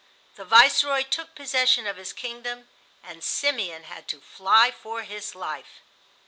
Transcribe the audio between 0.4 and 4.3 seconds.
Viceroy took possession of his kingdom and Simeon had to